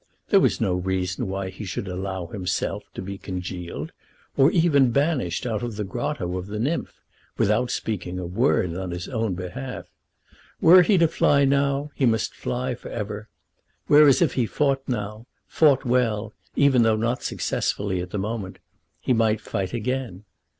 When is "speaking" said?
7.69-8.17